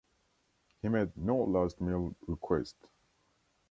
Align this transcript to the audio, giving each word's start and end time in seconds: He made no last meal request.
He 0.81 0.89
made 0.89 1.15
no 1.15 1.35
last 1.37 1.79
meal 1.79 2.15
request. 2.25 2.75